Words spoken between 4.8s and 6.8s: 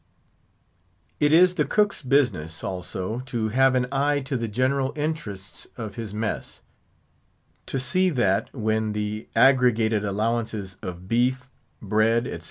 interests of his mess;